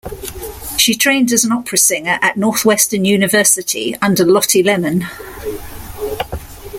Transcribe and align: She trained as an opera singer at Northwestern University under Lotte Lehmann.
She 0.77 0.95
trained 0.95 1.31
as 1.31 1.43
an 1.43 1.51
opera 1.51 1.77
singer 1.77 2.17
at 2.23 2.35
Northwestern 2.35 3.05
University 3.05 3.95
under 4.01 4.25
Lotte 4.25 4.55
Lehmann. 4.55 5.05